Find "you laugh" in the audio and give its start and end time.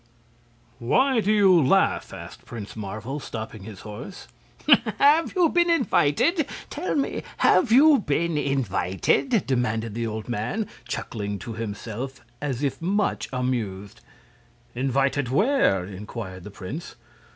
1.31-2.11